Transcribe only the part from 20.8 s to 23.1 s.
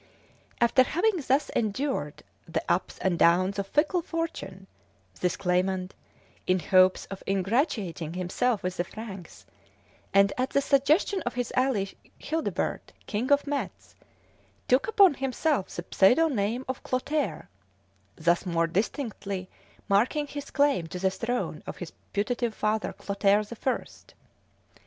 to the throne of his putative father